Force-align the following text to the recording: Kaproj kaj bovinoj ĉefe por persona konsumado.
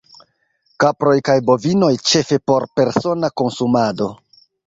Kaproj 0.83 1.13
kaj 1.29 1.35
bovinoj 1.49 1.91
ĉefe 2.11 2.39
por 2.51 2.67
persona 2.81 3.31
konsumado. 3.43 4.09